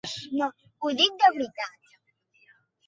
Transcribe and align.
Ho 0.87 0.91
dic 1.03 1.21
de 1.21 1.31
veritat. 1.37 1.95